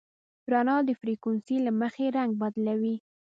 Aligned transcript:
رڼا 0.53 0.77
د 0.87 0.89
فریکونسۍ 0.99 1.57
له 1.65 1.71
مخې 1.81 2.05
رنګ 2.17 2.31
بدلوي. 2.41 2.95